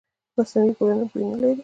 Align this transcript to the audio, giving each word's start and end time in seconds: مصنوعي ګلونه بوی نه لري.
مصنوعي 0.37 0.71
ګلونه 0.77 1.03
بوی 1.09 1.25
نه 1.31 1.35
لري. 1.41 1.59